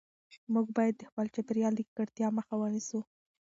[0.53, 2.99] موږ باید د خپل چاپیریال د ککړتیا مخه ونیسو.